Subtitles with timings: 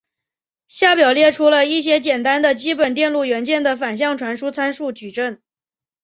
[0.67, 5.43] 下表列出了一些简单的基本电路元件的反向传输参数矩阵。